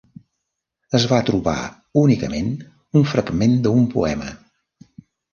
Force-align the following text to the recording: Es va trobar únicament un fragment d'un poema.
Es 0.99 1.03
va 1.09 1.17
trobar 1.25 1.55
únicament 2.03 2.49
un 3.01 3.05
fragment 3.11 3.53
d'un 3.67 3.85
poema. 3.93 4.31